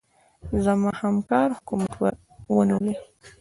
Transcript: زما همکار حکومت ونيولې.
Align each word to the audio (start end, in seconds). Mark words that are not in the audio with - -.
زما 0.63 0.91
همکار 1.01 1.47
حکومت 1.57 1.93
ونيولې. 2.55 2.93